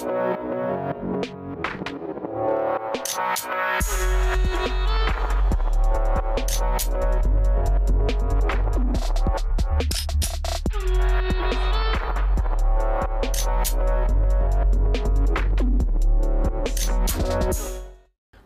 We'll 0.00 0.38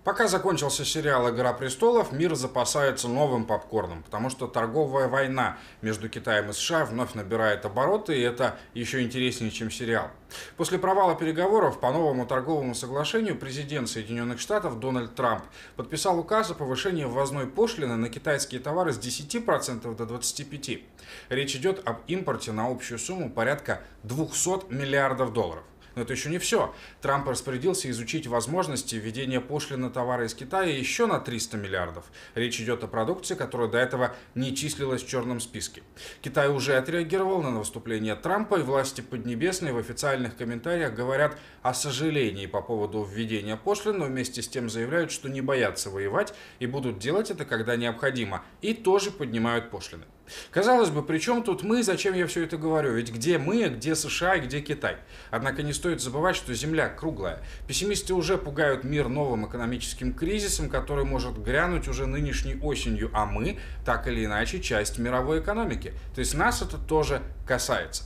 Пока 0.04 0.26
закончился 0.26 0.84
сериал 0.84 1.30
«Игра 1.30 1.52
престолов», 1.52 2.10
мир 2.10 2.34
запасается 2.34 3.06
новым 3.06 3.44
попкорном, 3.44 4.02
потому 4.02 4.30
что 4.30 4.48
торговая 4.48 5.06
война 5.06 5.58
между 5.80 6.08
Китаем 6.08 6.50
и 6.50 6.52
США 6.52 6.84
вновь 6.84 7.14
набирает 7.14 7.64
обороты, 7.64 8.18
и 8.18 8.20
это 8.20 8.58
еще 8.74 9.00
интереснее, 9.04 9.52
чем 9.52 9.70
сериал. 9.70 10.10
После 10.56 10.80
провала 10.80 11.14
переговоров 11.14 11.79
по 11.79 11.93
новому 11.93 12.26
торговому 12.26 12.74
соглашению 12.74 13.36
президент 13.36 13.88
Соединенных 13.88 14.40
Штатов 14.40 14.80
Дональд 14.80 15.14
Трамп 15.14 15.44
подписал 15.76 16.18
указ 16.18 16.50
о 16.50 16.54
повышении 16.54 17.04
ввозной 17.04 17.46
пошлины 17.46 17.94
на 17.94 18.08
китайские 18.08 18.60
товары 18.60 18.93
с 18.93 18.98
10% 18.98 19.94
до 19.94 20.04
25%. 20.04 20.82
Речь 21.29 21.54
идет 21.54 21.80
об 21.86 21.98
импорте 22.08 22.50
на 22.50 22.66
общую 22.66 22.98
сумму 22.98 23.30
порядка 23.30 23.82
200 24.02 24.72
миллиардов 24.72 25.32
долларов. 25.32 25.62
Но 25.94 26.02
это 26.02 26.12
еще 26.12 26.30
не 26.30 26.38
все. 26.38 26.74
Трамп 27.00 27.28
распорядился 27.28 27.90
изучить 27.90 28.26
возможности 28.26 28.96
введения 28.96 29.40
пошлин 29.40 29.82
на 29.82 29.90
товары 29.90 30.26
из 30.26 30.34
Китая 30.34 30.76
еще 30.76 31.06
на 31.06 31.18
300 31.20 31.56
миллиардов. 31.56 32.05
Речь 32.34 32.60
идет 32.60 32.84
о 32.84 32.88
продукции, 32.88 33.34
которая 33.34 33.68
до 33.68 33.78
этого 33.78 34.14
не 34.34 34.55
числилась 34.55 35.02
в 35.02 35.08
черном 35.08 35.41
списке. 35.41 35.82
Китай 36.20 36.48
уже 36.48 36.77
отреагировал 36.77 37.42
на 37.42 37.58
выступление 37.58 38.14
Трампа, 38.14 38.56
и 38.56 38.62
власти 38.62 39.00
Поднебесной 39.00 39.72
в 39.72 39.78
официальных 39.78 40.36
комментариях 40.36 40.94
говорят 40.94 41.36
о 41.62 41.74
сожалении 41.74 42.46
по 42.46 42.62
поводу 42.62 43.02
введения 43.02 43.56
пошлин, 43.56 43.98
но 43.98 44.06
вместе 44.06 44.42
с 44.42 44.48
тем 44.48 44.70
заявляют, 44.70 45.10
что 45.10 45.28
не 45.28 45.40
боятся 45.40 45.90
воевать 45.90 46.34
и 46.58 46.66
будут 46.66 46.98
делать 46.98 47.30
это, 47.30 47.44
когда 47.44 47.77
необходимо, 47.77 48.42
и 48.60 48.74
тоже 48.74 49.10
поднимают 49.10 49.70
пошлины. 49.70 50.04
Казалось 50.50 50.91
бы, 50.91 51.02
при 51.02 51.19
чем 51.19 51.42
тут 51.42 51.62
мы, 51.62 51.83
зачем 51.83 52.14
я 52.14 52.27
все 52.27 52.44
это 52.44 52.56
говорю? 52.56 52.92
Ведь 52.92 53.12
где 53.12 53.38
мы, 53.38 53.69
где 53.69 53.94
США 53.94 54.36
и 54.36 54.41
где 54.41 54.61
Китай? 54.61 54.97
Однако 55.30 55.62
не 55.62 55.72
стоит 55.72 56.00
забывать, 56.00 56.36
что 56.36 56.55
Земля 56.55 56.89
круглая. 56.89 57.42
Пессимисты 57.66 58.14
уже 58.14 58.39
пугают 58.39 58.84
мир 58.84 59.08
новым 59.08 59.47
экономическим 59.47 60.12
кризисом, 60.12 60.69
который 60.69 61.05
может 61.05 61.42
грянуть 61.42 61.89
уже 61.89 62.06
нынешней 62.06 62.56
осенью, 62.61 63.11
а 63.12 63.27
мы, 63.27 63.58
так 63.84 64.06
или 64.08 64.24
иначе, 64.24 64.61
часть 64.61 64.98
мировой 64.98 65.41
экономики. 65.41 65.92
То 66.14 66.20
есть 66.20 66.34
нас 66.34 66.62
это 66.62 66.78
тоже 66.78 67.22
касается. 67.46 68.05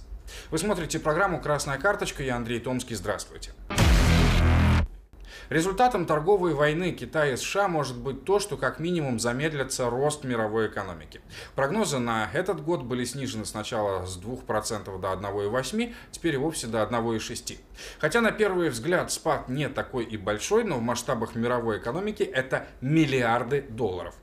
Вы 0.51 0.59
смотрите 0.59 0.99
программу 0.99 1.41
«Красная 1.41 1.79
карточка», 1.79 2.23
я 2.23 2.37
Андрей 2.37 2.61
Томский, 2.61 2.95
здравствуйте. 2.95 3.53
Результатом 5.49 6.07
торговой 6.07 6.55
войны 6.55 6.93
Китая 6.93 7.35
и 7.35 7.37
США 7.37 7.69
может 7.69 7.97
быть 7.97 8.25
то, 8.25 8.41
что 8.41 8.57
как 8.57 8.81
минимум 8.81 9.19
замедлится 9.21 9.89
рост 9.89 10.25
мировой 10.25 10.69
экономики. 10.69 11.21
Прогнозы 11.55 11.99
на 11.99 12.29
этот 12.33 12.63
год 12.63 12.83
были 12.83 13.05
снижены 13.05 13.45
сначала 13.45 14.05
с 14.07 14.19
2% 14.19 15.01
до 15.01 15.13
1,8%, 15.13 15.95
теперь 16.11 16.35
и 16.35 16.39
вовсе 16.39 16.67
до 16.67 16.83
1,6%. 16.83 17.59
Хотя 17.99 18.21
на 18.21 18.33
первый 18.33 18.71
взгляд 18.71 19.13
спад 19.13 19.49
не 19.49 19.69
такой 19.69 20.05
и 20.05 20.17
большой, 20.17 20.65
но 20.65 20.79
в 20.79 20.83
масштабах 20.83 21.35
мировой 21.35 21.79
экономики 21.79 22.23
это 22.23 22.67
миллиарды 22.81 23.63
долларов. 23.63 24.15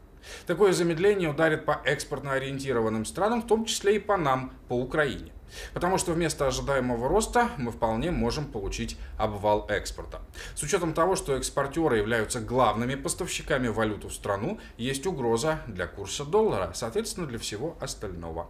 Такое 0.45 0.73
замедление 0.73 1.29
ударит 1.29 1.65
по 1.65 1.81
экспортно 1.85 2.33
ориентированным 2.33 3.05
странам, 3.05 3.41
в 3.41 3.47
том 3.47 3.65
числе 3.65 3.97
и 3.97 3.99
по 3.99 4.17
нам, 4.17 4.53
по 4.67 4.73
Украине. 4.73 5.31
Потому 5.73 5.97
что 5.97 6.13
вместо 6.13 6.47
ожидаемого 6.47 7.07
роста 7.09 7.49
мы 7.57 7.71
вполне 7.71 8.11
можем 8.11 8.45
получить 8.45 8.97
обвал 9.17 9.65
экспорта. 9.69 10.21
С 10.55 10.63
учетом 10.63 10.93
того, 10.93 11.15
что 11.15 11.35
экспортеры 11.35 11.97
являются 11.97 12.39
главными 12.39 12.95
поставщиками 12.95 13.67
валюты 13.67 14.07
в 14.07 14.13
страну, 14.13 14.59
есть 14.77 15.05
угроза 15.05 15.61
для 15.67 15.87
курса 15.87 16.25
доллара, 16.25 16.71
соответственно 16.73 17.27
для 17.27 17.39
всего 17.39 17.77
остального. 17.79 18.47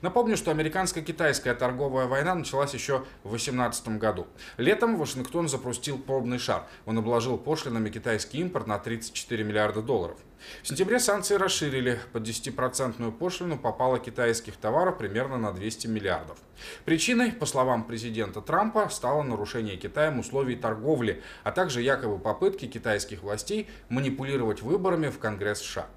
Напомню, 0.00 0.36
что 0.36 0.52
американско-китайская 0.52 1.54
торговая 1.54 2.06
война 2.06 2.34
началась 2.34 2.72
еще 2.72 2.98
в 3.24 3.30
2018 3.30 3.98
году. 3.98 4.28
Летом 4.56 4.96
Вашингтон 4.96 5.48
запустил 5.48 5.98
пробный 5.98 6.38
шар. 6.38 6.66
Он 6.86 6.98
обложил 6.98 7.36
пошлинами 7.36 7.90
китайский 7.90 8.38
импорт 8.38 8.68
на 8.68 8.78
34 8.78 9.42
миллиарда 9.42 9.82
долларов. 9.82 10.18
В 10.62 10.68
сентябре 10.68 11.00
санкции 11.00 11.34
расширили. 11.34 11.98
Под 12.12 12.22
10% 12.22 13.10
пошлину 13.12 13.58
попало 13.58 13.98
китайских 13.98 14.56
товаров 14.56 14.98
примерно 14.98 15.36
на 15.36 15.52
200 15.52 15.88
миллиардов. 15.88 16.38
Причиной, 16.84 17.32
по 17.32 17.46
словам 17.46 17.82
президента 17.82 18.40
Трампа, 18.40 18.88
стало 18.90 19.24
нарушение 19.24 19.76
Китаем 19.76 20.20
условий 20.20 20.54
торговли, 20.54 21.22
а 21.42 21.50
также 21.50 21.82
якобы 21.82 22.18
попытки 22.18 22.66
китайских 22.66 23.22
властей 23.22 23.68
манипулировать 23.88 24.62
выборами 24.62 25.08
в 25.08 25.18
Конгресс 25.18 25.58
США. 25.58 25.88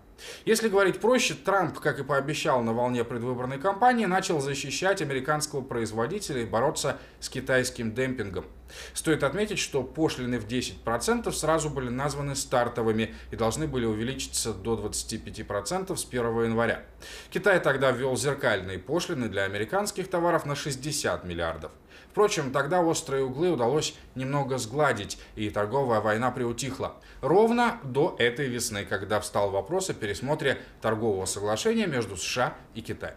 Если 0.46 0.70
говорить 0.70 1.00
проще, 1.00 1.34
Трамп, 1.34 1.80
как 1.80 2.00
и 2.00 2.04
пообещал 2.04 2.62
на 2.64 2.74
волне 2.74 3.04
предвыборной 3.04 3.60
кампании, 3.60 4.06
начал 4.06 4.40
защищать 4.40 5.02
американского 5.02 5.62
производителя 5.62 6.42
и 6.42 6.46
бороться 6.46 6.98
с 7.20 7.30
китайским 7.30 7.94
демпингом. 7.94 8.46
Стоит 8.94 9.24
отметить, 9.24 9.60
что 9.60 9.84
пошлины 9.84 10.40
в 10.40 10.48
10% 10.48 11.32
сразу 11.32 11.70
были 11.70 11.90
названы 11.90 12.36
стартовыми 12.36 13.14
и 13.32 13.36
должны 13.36 13.68
были 13.68 13.86
увеличиться 13.86 14.54
до 14.54 14.76
25% 14.76 15.96
с 15.96 16.06
1 16.06 16.44
января. 16.44 16.84
Китай 17.30 17.60
тогда 17.60 17.92
ввел 17.92 18.16
зеркальные 18.16 18.80
пошлины 18.80 19.28
для 19.28 19.44
американских 19.44 20.10
товаров 20.10 20.46
на 20.46 20.56
60 20.56 21.24
миллиардов. 21.26 21.72
Впрочем, 22.12 22.52
тогда 22.52 22.82
острые 22.82 23.24
углы 23.24 23.52
удалось 23.52 23.96
немного 24.16 24.58
сгладить, 24.58 25.18
и 25.38 25.50
торговая 25.50 26.02
война 26.02 26.30
приутихла. 26.30 26.98
Ровно 27.22 27.80
до 27.84 28.18
этой 28.20 28.48
весны, 28.48 28.84
когда 28.84 29.22
встал 29.22 29.50
вопрос 29.50 29.90
о 29.90 29.94
пересмотре 29.94 30.60
торгового 30.82 31.24
соглашения 31.26 31.88
между 31.88 32.18
США 32.18 32.54
и 32.76 32.82
Китаем. 32.82 33.16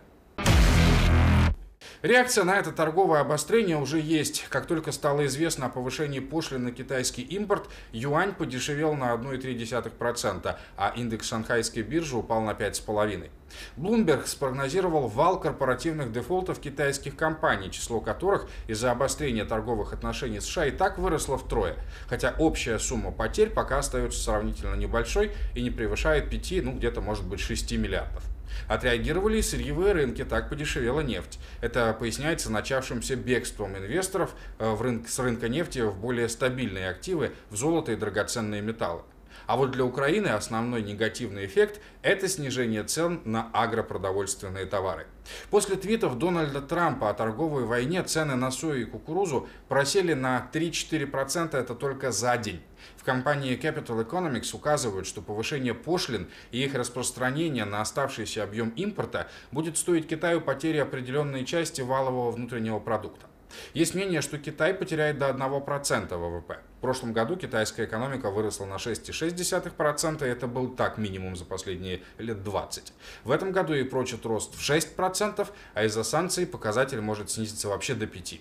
Реакция 2.04 2.44
на 2.44 2.58
это 2.58 2.70
торговое 2.70 3.22
обострение 3.22 3.78
уже 3.78 3.98
есть. 3.98 4.44
Как 4.50 4.66
только 4.66 4.92
стало 4.92 5.24
известно 5.24 5.64
о 5.64 5.68
повышении 5.70 6.20
пошлин 6.20 6.64
на 6.64 6.70
китайский 6.70 7.22
импорт, 7.22 7.70
юань 7.92 8.34
подешевел 8.34 8.92
на 8.92 9.14
1,3%, 9.14 10.56
а 10.76 10.92
индекс 10.96 11.28
шанхайской 11.28 11.82
биржи 11.82 12.14
упал 12.18 12.42
на 12.42 12.50
5,5%. 12.50 13.30
Bloomberg 13.78 14.26
спрогнозировал 14.26 15.08
вал 15.08 15.40
корпоративных 15.40 16.12
дефолтов 16.12 16.60
китайских 16.60 17.16
компаний, 17.16 17.70
число 17.70 18.00
которых 18.00 18.50
из-за 18.66 18.90
обострения 18.90 19.46
торговых 19.46 19.94
отношений 19.94 20.40
с 20.40 20.44
США 20.44 20.66
и 20.66 20.72
так 20.72 20.98
выросло 20.98 21.38
втрое, 21.38 21.76
хотя 22.06 22.34
общая 22.38 22.78
сумма 22.78 23.12
потерь 23.12 23.48
пока 23.48 23.78
остается 23.78 24.22
сравнительно 24.22 24.74
небольшой 24.74 25.32
и 25.54 25.62
не 25.62 25.70
превышает 25.70 26.28
5, 26.28 26.64
ну 26.64 26.72
где-то 26.72 27.00
может 27.00 27.24
быть 27.24 27.40
6 27.40 27.72
миллиардов. 27.78 28.33
Отреагировали 28.68 29.38
и 29.38 29.42
сырьевые 29.42 29.92
рынки, 29.92 30.24
так 30.24 30.48
подешевела 30.48 31.00
нефть. 31.00 31.38
Это 31.60 31.94
поясняется 31.98 32.50
начавшимся 32.50 33.16
бегством 33.16 33.76
инвесторов 33.76 34.34
э, 34.58 34.70
в 34.70 34.80
рынок, 34.82 35.08
с 35.08 35.18
рынка 35.18 35.48
нефти 35.48 35.80
в 35.80 35.96
более 35.96 36.28
стабильные 36.28 36.88
активы, 36.88 37.32
в 37.50 37.56
золото 37.56 37.92
и 37.92 37.96
драгоценные 37.96 38.62
металлы. 38.62 39.02
А 39.46 39.56
вот 39.56 39.72
для 39.72 39.84
Украины 39.84 40.28
основной 40.28 40.82
негативный 40.82 41.46
эффект– 41.46 41.80
это 42.02 42.28
снижение 42.28 42.82
цен 42.84 43.20
на 43.24 43.50
агропродовольственные 43.52 44.66
товары. 44.66 45.06
После 45.50 45.76
твитов 45.76 46.18
Дональда 46.18 46.60
Трампа 46.60 47.10
о 47.10 47.14
торговой 47.14 47.64
войне 47.64 48.02
цены 48.02 48.34
на 48.34 48.50
сою 48.50 48.82
и 48.82 48.84
кукурузу 48.84 49.48
просели 49.68 50.14
на 50.14 50.48
3-4% 50.52 51.56
это 51.56 51.74
только 51.74 52.12
за 52.12 52.36
день. 52.36 52.62
В 52.96 53.04
компании 53.04 53.58
Capital 53.58 54.06
Economics 54.06 54.54
указывают, 54.54 55.06
что 55.06 55.22
повышение 55.22 55.74
пошлин 55.74 56.28
и 56.50 56.62
их 56.62 56.74
распространение 56.74 57.64
на 57.64 57.80
оставшийся 57.80 58.42
объем 58.42 58.70
импорта 58.70 59.28
будет 59.52 59.78
стоить 59.78 60.08
Китаю 60.08 60.40
потери 60.40 60.78
определенной 60.78 61.44
части 61.44 61.80
валового 61.80 62.30
внутреннего 62.30 62.78
продукта. 62.78 63.26
Есть 63.72 63.94
мнение, 63.94 64.20
что 64.20 64.38
Китай 64.38 64.74
потеряет 64.74 65.18
до 65.18 65.30
1% 65.30 66.16
ВВП. 66.16 66.58
В 66.78 66.80
прошлом 66.80 67.12
году 67.12 67.36
китайская 67.36 67.86
экономика 67.86 68.30
выросла 68.30 68.66
на 68.66 68.74
6,6%, 68.74 70.26
и 70.26 70.28
это 70.28 70.46
был 70.46 70.68
так 70.68 70.98
минимум 70.98 71.34
за 71.34 71.44
последние 71.44 72.02
лет 72.18 72.42
20. 72.44 72.92
В 73.24 73.30
этом 73.30 73.52
году 73.52 73.72
и 73.72 73.84
прочит 73.84 74.26
рост 74.26 74.54
в 74.54 74.60
6%, 74.60 75.48
а 75.72 75.84
из-за 75.84 76.04
санкций 76.04 76.46
показатель 76.46 77.00
может 77.00 77.30
снизиться 77.30 77.68
вообще 77.68 77.94
до 77.94 78.04
5%. 78.04 78.40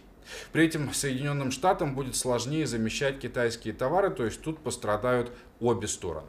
При 0.52 0.68
этом 0.68 0.94
Соединенным 0.94 1.52
Штатам 1.52 1.96
будет 1.96 2.16
сложнее 2.16 2.68
замещать 2.68 3.20
китайские 3.20 3.74
товары, 3.74 4.10
то 4.10 4.26
есть 4.26 4.42
тут 4.42 4.60
пострадают 4.60 5.32
обе 5.60 5.88
стороны. 5.88 6.28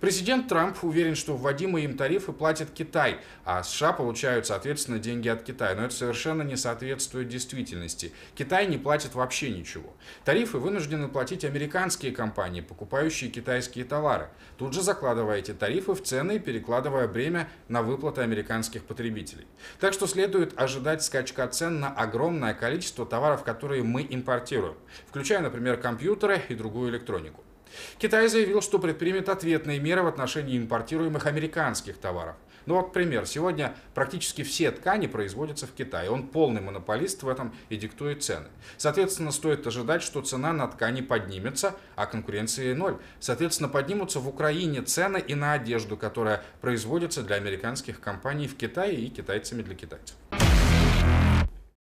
Президент 0.00 0.48
Трамп 0.48 0.82
уверен, 0.82 1.14
что 1.14 1.36
вводимые 1.36 1.84
им 1.84 1.96
тарифы 1.96 2.32
платит 2.32 2.70
Китай, 2.70 3.18
а 3.44 3.62
США 3.62 3.92
получают, 3.92 4.46
соответственно, 4.46 4.98
деньги 4.98 5.28
от 5.28 5.42
Китая. 5.42 5.74
Но 5.74 5.84
это 5.84 5.94
совершенно 5.94 6.42
не 6.42 6.56
соответствует 6.56 7.28
действительности. 7.28 8.12
Китай 8.34 8.66
не 8.66 8.78
платит 8.78 9.14
вообще 9.14 9.50
ничего. 9.50 9.94
Тарифы 10.24 10.58
вынуждены 10.58 11.08
платить 11.08 11.44
американские 11.44 12.12
компании, 12.12 12.60
покупающие 12.60 13.30
китайские 13.30 13.84
товары. 13.84 14.28
Тут 14.58 14.74
же 14.74 14.82
закладывая 14.82 15.38
эти 15.38 15.52
тарифы 15.52 15.94
в 15.94 16.02
цены 16.02 16.36
и 16.36 16.38
перекладывая 16.38 17.08
бремя 17.08 17.48
на 17.68 17.82
выплаты 17.82 18.20
американских 18.20 18.84
потребителей. 18.84 19.46
Так 19.80 19.92
что 19.92 20.06
следует 20.06 20.58
ожидать 20.60 21.02
скачка 21.02 21.46
цен 21.48 21.80
на 21.80 21.88
огромное 21.88 22.54
количество 22.54 23.06
товаров, 23.06 23.44
которые 23.44 23.82
мы 23.82 24.06
импортируем, 24.08 24.76
включая, 25.08 25.40
например, 25.40 25.76
компьютеры 25.76 26.42
и 26.48 26.54
другую 26.54 26.90
электронику. 26.90 27.42
Китай 27.98 28.28
заявил, 28.28 28.60
что 28.62 28.78
предпримет 28.78 29.28
ответные 29.28 29.78
меры 29.78 30.02
в 30.02 30.06
отношении 30.06 30.58
импортируемых 30.58 31.26
американских 31.26 31.98
товаров. 31.98 32.36
Ну 32.66 32.76
вот 32.76 32.92
пример. 32.92 33.26
Сегодня 33.26 33.74
практически 33.94 34.42
все 34.42 34.70
ткани 34.70 35.06
производятся 35.06 35.66
в 35.66 35.72
Китае. 35.72 36.10
Он 36.10 36.26
полный 36.26 36.60
монополист 36.60 37.22
в 37.22 37.28
этом 37.28 37.54
и 37.68 37.76
диктует 37.76 38.22
цены. 38.22 38.46
Соответственно, 38.76 39.32
стоит 39.32 39.66
ожидать, 39.66 40.02
что 40.02 40.22
цена 40.22 40.52
на 40.52 40.66
ткани 40.66 41.02
поднимется, 41.02 41.74
а 41.94 42.06
конкуренции 42.06 42.72
ноль. 42.72 42.96
Соответственно, 43.20 43.68
поднимутся 43.68 44.20
в 44.20 44.28
Украине 44.28 44.82
цены 44.82 45.18
и 45.18 45.34
на 45.34 45.52
одежду, 45.52 45.96
которая 45.96 46.42
производится 46.60 47.22
для 47.22 47.36
американских 47.36 48.00
компаний 48.00 48.48
в 48.48 48.56
Китае 48.56 48.96
и 48.96 49.08
китайцами 49.08 49.62
для 49.62 49.74
китайцев. 49.74 50.16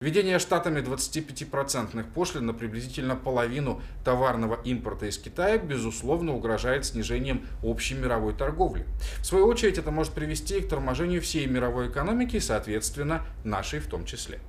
Введение 0.04 0.38
штатами 0.38 0.80
25% 0.80 2.04
пошлин 2.12 2.44
на 2.44 2.52
приблизительно 2.52 3.16
половину 3.16 3.80
товарного 4.04 4.60
импорта 4.62 5.06
из 5.06 5.16
Китая, 5.16 5.56
безусловно, 5.56 6.34
угрожает 6.34 6.84
снижением 6.84 7.46
общей 7.62 7.94
мировой 7.94 8.34
торговли. 8.34 8.84
В 9.20 9.24
свою 9.24 9.46
очередь, 9.46 9.78
это 9.78 9.90
может 9.90 10.12
привести 10.12 10.60
к 10.60 10.68
торможению 10.68 11.22
всей 11.22 11.46
мировой 11.46 11.88
экономики 11.88 12.36
и, 12.36 12.40
соответственно, 12.40 13.24
нашей 13.44 13.78
в 13.78 13.86
том 13.86 14.04
числе. 14.04 14.40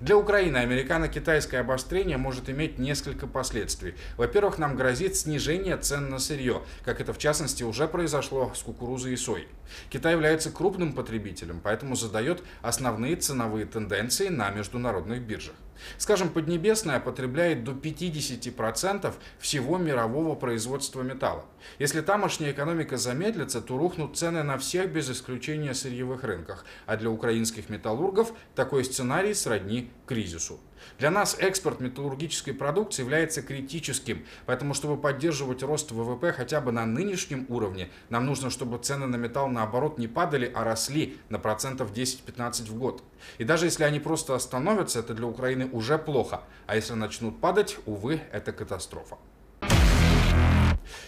Для 0.00 0.16
Украины 0.16 0.58
американо-китайское 0.58 1.60
обострение 1.60 2.16
может 2.16 2.50
иметь 2.50 2.78
несколько 2.78 3.26
последствий. 3.26 3.94
Во-первых, 4.16 4.58
нам 4.58 4.76
грозит 4.76 5.16
снижение 5.16 5.76
цен 5.76 6.10
на 6.10 6.18
сырье, 6.18 6.62
как 6.84 7.00
это 7.00 7.12
в 7.12 7.18
частности 7.18 7.62
уже 7.62 7.88
произошло 7.88 8.52
с 8.54 8.62
кукурузой 8.62 9.14
и 9.14 9.16
соей. 9.16 9.48
Китай 9.90 10.12
является 10.12 10.50
крупным 10.50 10.92
потребителем, 10.92 11.60
поэтому 11.62 11.96
задает 11.96 12.42
основные 12.62 13.16
ценовые 13.16 13.66
тенденции 13.66 14.28
на 14.28 14.50
международных 14.50 15.22
биржах. 15.22 15.54
Скажем, 15.98 16.28
Поднебесная 16.28 17.00
потребляет 17.00 17.64
до 17.64 17.72
50% 17.72 19.14
всего 19.38 19.78
мирового 19.78 20.34
производства 20.34 21.02
металла. 21.02 21.44
Если 21.78 22.00
тамошняя 22.00 22.52
экономика 22.52 22.96
замедлится, 22.96 23.60
то 23.60 23.78
рухнут 23.78 24.16
цены 24.16 24.42
на 24.42 24.58
всех 24.58 24.92
без 24.92 25.10
исключения 25.10 25.74
сырьевых 25.74 26.24
рынках, 26.24 26.64
а 26.86 26.96
для 26.96 27.10
украинских 27.10 27.68
металлургов 27.68 28.32
такой 28.54 28.84
сценарий 28.84 29.34
сродни 29.34 29.90
кризису. 30.06 30.60
Для 30.98 31.10
нас 31.10 31.36
экспорт 31.38 31.80
металлургической 31.80 32.54
продукции 32.54 33.02
является 33.02 33.42
критическим, 33.42 34.24
поэтому 34.46 34.74
чтобы 34.74 35.00
поддерживать 35.00 35.62
рост 35.62 35.90
ВВП 35.90 36.32
хотя 36.32 36.60
бы 36.60 36.72
на 36.72 36.86
нынешнем 36.86 37.46
уровне, 37.48 37.90
нам 38.08 38.26
нужно, 38.26 38.50
чтобы 38.50 38.78
цены 38.78 39.06
на 39.06 39.16
металл 39.16 39.48
наоборот 39.48 39.98
не 39.98 40.08
падали, 40.08 40.50
а 40.54 40.64
росли 40.64 41.18
на 41.28 41.38
процентов 41.38 41.92
10-15 41.92 42.70
в 42.70 42.78
год. 42.78 43.02
И 43.38 43.44
даже 43.44 43.66
если 43.66 43.84
они 43.84 44.00
просто 44.00 44.34
остановятся, 44.34 45.00
это 45.00 45.14
для 45.14 45.26
Украины 45.26 45.68
уже 45.72 45.98
плохо, 45.98 46.42
а 46.66 46.76
если 46.76 46.94
начнут 46.94 47.40
падать, 47.40 47.78
увы, 47.86 48.20
это 48.32 48.52
катастрофа. 48.52 49.16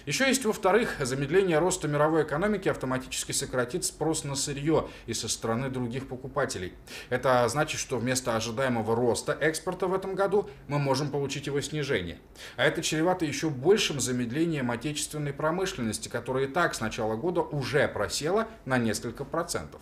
Еще 0.07 0.27
есть, 0.27 0.45
во-вторых, 0.45 0.97
замедление 1.01 1.59
роста 1.59 1.89
мировой 1.89 2.23
экономики 2.23 2.69
автоматически 2.69 3.33
сократит 3.33 3.85
спрос 3.85 4.25
на 4.25 4.35
сырье 4.35 4.89
и 5.07 5.15
со 5.15 5.29
стороны 5.29 5.71
других 5.71 6.09
покупателей. 6.09 6.73
Это 7.11 7.47
значит, 7.49 7.81
что 7.81 7.99
вместо 7.99 8.37
ожидаемого 8.37 8.95
роста 8.95 9.37
экспорта 9.41 9.87
в 9.87 9.95
этом 9.95 10.15
году 10.15 10.49
мы 10.67 10.79
можем 10.79 11.11
получить 11.11 11.47
его 11.47 11.61
снижение. 11.61 12.19
А 12.57 12.65
это 12.65 12.83
чревато 12.83 13.25
еще 13.25 13.51
большим 13.51 14.01
замедлением 14.01 14.71
отечественной 14.71 15.33
промышленности, 15.33 16.09
которая 16.09 16.45
и 16.45 16.49
так 16.49 16.75
с 16.75 16.81
начала 16.81 17.17
года 17.17 17.41
уже 17.41 17.89
просела 17.89 18.49
на 18.65 18.79
несколько 18.79 19.25
процентов. 19.25 19.81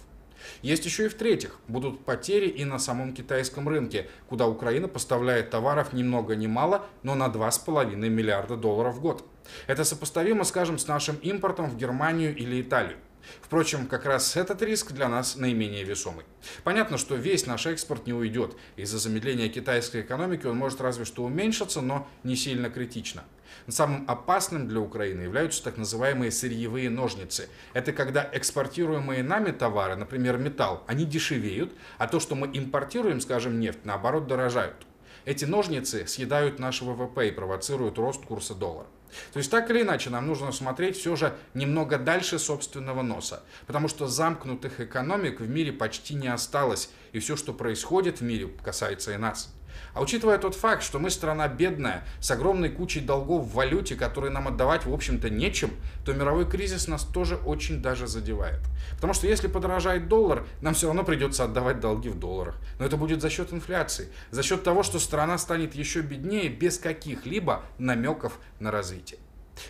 Есть 0.63 0.85
еще 0.85 1.07
и 1.07 1.09
в-третьих, 1.09 1.59
будут 1.69 2.05
потери 2.05 2.49
и 2.49 2.65
на 2.65 2.79
самом 2.79 3.15
китайском 3.15 3.69
рынке, 3.69 4.09
куда 4.29 4.47
Украина 4.47 4.89
поставляет 4.89 5.51
товаров 5.51 5.93
ни 5.93 6.03
много 6.03 6.37
ни 6.37 6.47
мало, 6.47 6.87
но 7.03 7.15
на 7.15 7.27
2,5 7.27 7.97
миллиарда 7.97 8.57
долларов 8.57 8.97
в 8.97 9.01
год. 9.01 9.25
Это 9.67 9.85
сопоставимо, 9.85 10.45
скажем, 10.45 10.79
с 10.79 10.87
нашим 10.87 11.17
импортом 11.17 11.71
в 11.71 11.77
Германию 11.77 12.37
или 12.37 12.61
Италию. 12.61 12.99
Впрочем, 13.41 13.87
как 13.87 14.07
раз 14.07 14.37
этот 14.37 14.63
риск 14.63 14.93
для 14.93 15.09
нас 15.09 15.37
наименее 15.37 15.85
весомый. 15.85 16.25
Понятно, 16.65 16.99
что 16.99 17.17
весь 17.17 17.47
наш 17.47 17.67
экспорт 17.67 18.07
не 18.07 18.13
уйдет. 18.13 18.57
Из-за 18.77 18.99
замедления 18.99 19.49
китайской 19.49 20.03
экономики 20.03 20.47
он 20.47 20.57
может 20.57 20.81
разве 20.81 21.05
что 21.05 21.25
уменьшиться, 21.25 21.81
но 21.81 22.09
не 22.23 22.37
сильно 22.37 22.71
критично. 22.71 23.25
Самым 23.69 24.05
опасным 24.09 24.69
для 24.69 24.81
Украины 24.81 25.23
являются 25.23 25.63
так 25.63 25.77
называемые 25.77 26.31
сырьевые 26.31 26.91
ножницы. 26.91 27.49
Это 27.73 27.93
когда 27.93 28.29
экспортируемые 28.33 29.23
нами 29.23 29.51
товары, 29.51 29.97
например, 29.97 30.39
металл, 30.39 30.85
они 30.87 31.05
дешевеют, 31.05 31.73
а 31.99 32.07
то, 32.07 32.21
что 32.21 32.35
мы 32.35 32.49
импортируем, 32.53 33.21
скажем, 33.21 33.59
нефть, 33.61 33.81
наоборот, 33.85 34.27
дорожают. 34.27 34.77
Эти 35.25 35.45
ножницы 35.45 36.07
съедают 36.07 36.61
наш 36.61 36.83
ВВП 36.83 37.29
и 37.29 37.33
провоцируют 37.33 37.99
рост 37.99 38.25
курса 38.25 38.55
доллара. 38.55 38.87
То 39.33 39.39
есть 39.39 39.51
так 39.51 39.71
или 39.71 39.83
иначе 39.83 40.11
нам 40.11 40.27
нужно 40.27 40.53
смотреть 40.53 40.97
все 40.97 41.17
же 41.17 41.37
немного 41.55 41.99
дальше 41.99 42.39
собственного 42.39 43.03
носа, 43.03 43.43
потому 43.67 43.89
что 43.89 44.07
замкнутых 44.07 44.81
экономик 44.81 45.41
в 45.41 45.49
мире 45.49 45.73
почти 45.73 46.15
не 46.15 46.29
осталось, 46.29 46.91
и 47.13 47.19
все, 47.19 47.37
что 47.37 47.53
происходит 47.53 48.21
в 48.21 48.25
мире, 48.25 48.49
касается 48.65 49.13
и 49.13 49.17
нас. 49.17 49.56
А 49.95 50.01
учитывая 50.01 50.39
тот 50.39 50.55
факт, 50.55 50.83
что 50.83 50.99
мы 50.99 51.11
страна 51.11 51.49
бедная, 51.49 52.05
с 52.21 52.31
огромной 52.31 52.71
кучей 52.71 53.01
долгов 53.01 53.47
в 53.47 53.55
валюте, 53.55 53.95
которые 53.95 54.31
нам 54.31 54.49
отдавать, 54.49 54.87
в 54.87 54.93
общем-то, 54.93 55.31
нечем, 55.31 55.71
то 56.05 56.13
мировой 56.13 56.49
кризис 56.49 56.89
нас 56.89 57.05
тоже 57.05 57.37
очень 57.37 57.83
даже 57.83 58.07
задевает. 58.07 58.61
Потому 58.95 59.15
что 59.15 59.27
если 59.27 59.49
подорожает 59.49 60.09
доллар, 60.09 60.47
нам 60.61 60.75
все 60.75 60.87
равно 60.87 61.05
придется 61.05 61.45
отдавать 61.45 61.81
долги 61.81 62.09
в 62.09 62.19
долларах. 62.19 62.57
Но 62.79 62.87
это 62.87 62.97
будет 62.97 63.23
за 63.23 63.31
счет 63.31 63.53
инфляции, 63.53 64.09
за 64.31 64.43
счет 64.43 64.63
того, 64.63 64.83
что 64.83 64.99
страна 64.99 65.39
станет 65.39 65.75
еще 65.75 66.01
беднее 66.01 66.49
без 66.49 66.79
каких-либо 66.79 67.63
намеков 67.79 68.39
на 68.61 68.71
развитие. 68.71 69.21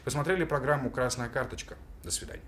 Посмотрели 0.04 0.44
программу 0.44 0.90
«Красная 0.90 1.28
карточка». 1.28 1.76
До 2.02 2.10
свидания. 2.10 2.42